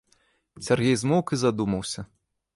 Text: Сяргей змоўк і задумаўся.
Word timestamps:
Сяргей 0.67 0.95
змоўк 1.03 1.27
і 1.39 1.41
задумаўся. 1.43 2.09